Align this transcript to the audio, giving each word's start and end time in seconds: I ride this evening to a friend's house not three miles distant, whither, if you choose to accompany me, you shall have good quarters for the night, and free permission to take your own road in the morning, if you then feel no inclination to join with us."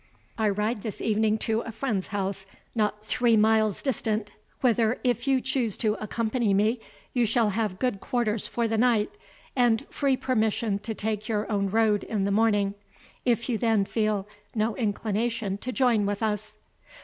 I 0.35 0.49
ride 0.49 0.81
this 0.81 0.99
evening 0.99 1.37
to 1.45 1.59
a 1.61 1.71
friend's 1.71 2.07
house 2.07 2.47
not 2.73 3.05
three 3.05 3.37
miles 3.37 3.83
distant, 3.83 4.31
whither, 4.61 4.99
if 5.03 5.27
you 5.27 5.39
choose 5.41 5.77
to 5.77 5.93
accompany 5.99 6.55
me, 6.55 6.79
you 7.13 7.27
shall 7.27 7.49
have 7.51 7.77
good 7.77 7.99
quarters 7.99 8.47
for 8.47 8.67
the 8.67 8.79
night, 8.79 9.11
and 9.55 9.85
free 9.91 10.17
permission 10.17 10.79
to 10.79 10.95
take 10.95 11.29
your 11.29 11.45
own 11.51 11.69
road 11.69 12.03
in 12.03 12.23
the 12.25 12.31
morning, 12.31 12.73
if 13.25 13.47
you 13.47 13.59
then 13.59 13.85
feel 13.85 14.27
no 14.55 14.75
inclination 14.75 15.59
to 15.59 15.71
join 15.71 16.07
with 16.07 16.23
us." 16.23 16.57